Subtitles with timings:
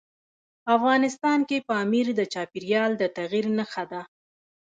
[0.75, 4.01] افغانستان کې پامیر د چاپېریال د تغیر نښه ده.